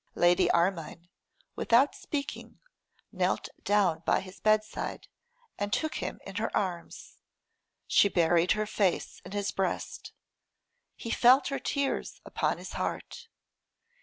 Lady 0.15 0.49
Armine, 0.49 1.09
without 1.55 1.93
speaking, 1.93 2.59
knelt 3.11 3.49
down 3.61 4.01
by 4.03 4.19
his 4.19 4.39
bedside 4.39 5.07
and 5.59 5.71
took 5.71 5.93
him 6.01 6.19
in 6.25 6.37
her 6.37 6.49
arms. 6.57 7.19
She 7.85 8.09
buried 8.09 8.53
her 8.53 8.65
face 8.65 9.21
in 9.23 9.33
his 9.33 9.51
breast. 9.51 10.11
He 10.95 11.11
felt 11.11 11.49
her 11.49 11.59
tears 11.59 12.19
upon 12.25 12.57
his 12.57 12.73
heart. 12.73 13.27